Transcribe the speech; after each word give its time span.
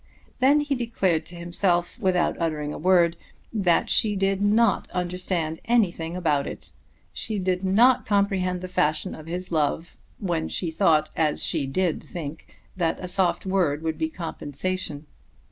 Then 0.39 0.61
he 0.61 0.73
declared 0.73 1.27
to 1.27 1.35
himself, 1.35 1.99
without 1.99 2.35
uttering 2.41 2.73
a 2.73 2.77
word, 2.79 3.15
that 3.53 3.87
she 3.87 4.15
did 4.15 4.41
not 4.41 4.89
understand 4.89 5.59
anything 5.65 6.15
about 6.15 6.47
it; 6.47 6.71
she 7.13 7.37
did 7.37 7.63
not 7.63 8.03
comprehend 8.03 8.61
the 8.61 8.67
fashion 8.67 9.13
of 9.13 9.27
his 9.27 9.51
love 9.51 9.95
when 10.17 10.47
she 10.47 10.71
thought, 10.71 11.11
as 11.15 11.43
she 11.43 11.67
did 11.67 12.01
think, 12.01 12.57
that 12.75 12.99
a 12.99 13.07
soft 13.07 13.45
word 13.45 13.83
would 13.83 13.99
be 13.99 14.09
compensation. 14.09 15.05